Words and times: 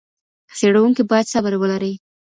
څېړونکی 0.57 1.03
بايد 1.09 1.25
صبر 1.33 1.53
ولري. 1.57 1.93